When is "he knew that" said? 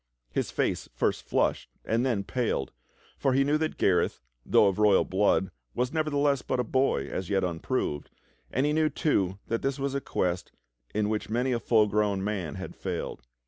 3.33-3.77